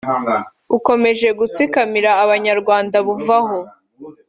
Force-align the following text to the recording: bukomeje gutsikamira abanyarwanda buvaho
bukomeje 0.71 1.27
gutsikamira 1.39 2.11
abanyarwanda 2.23 2.97
buvaho 3.05 3.59